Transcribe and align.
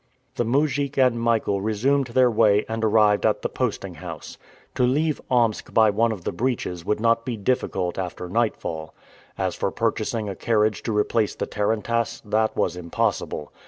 The 0.33 0.43
mujik 0.45 0.97
and 0.97 1.21
Michael 1.21 1.61
resumed 1.61 2.07
their 2.07 2.31
way 2.31 2.65
and 2.67 2.83
arrived 2.83 3.23
at 3.23 3.43
the 3.43 3.49
posting 3.49 3.93
house. 3.93 4.35
To 4.73 4.81
leave 4.81 5.21
Omsk 5.29 5.75
by 5.75 5.91
one 5.91 6.11
of 6.11 6.23
the 6.23 6.31
breaches 6.31 6.83
would 6.83 6.99
not 6.99 7.23
be 7.23 7.37
difficult 7.37 7.99
after 7.99 8.27
nightfall. 8.27 8.95
As 9.37 9.53
for 9.53 9.69
purchasing 9.69 10.27
a 10.27 10.35
carriage 10.35 10.81
to 10.85 10.97
replace 10.97 11.35
the 11.35 11.45
tarantass, 11.45 12.19
that 12.25 12.57
was 12.57 12.75
impossible. 12.75 13.53